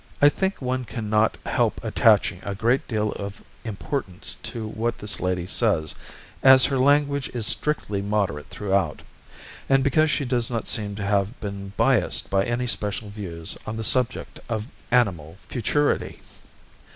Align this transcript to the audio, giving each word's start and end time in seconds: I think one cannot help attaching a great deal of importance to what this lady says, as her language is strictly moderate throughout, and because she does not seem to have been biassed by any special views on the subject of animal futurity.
I 0.19 0.29
think 0.29 0.63
one 0.63 0.83
cannot 0.83 1.37
help 1.45 1.79
attaching 1.83 2.39
a 2.41 2.55
great 2.55 2.87
deal 2.87 3.11
of 3.11 3.43
importance 3.63 4.33
to 4.41 4.67
what 4.67 4.97
this 4.97 5.19
lady 5.19 5.45
says, 5.45 5.93
as 6.41 6.65
her 6.65 6.79
language 6.79 7.29
is 7.35 7.45
strictly 7.45 8.01
moderate 8.01 8.49
throughout, 8.49 9.03
and 9.69 9.83
because 9.83 10.09
she 10.09 10.25
does 10.25 10.49
not 10.49 10.67
seem 10.67 10.95
to 10.95 11.05
have 11.05 11.39
been 11.39 11.73
biassed 11.77 12.31
by 12.31 12.45
any 12.45 12.65
special 12.65 13.11
views 13.11 13.59
on 13.67 13.77
the 13.77 13.83
subject 13.83 14.39
of 14.49 14.65
animal 14.89 15.37
futurity. 15.47 16.19